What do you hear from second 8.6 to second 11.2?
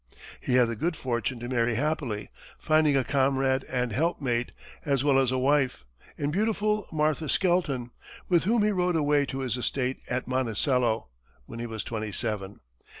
he rode away to his estate at Monticello